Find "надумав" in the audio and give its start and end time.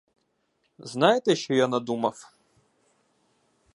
1.67-2.33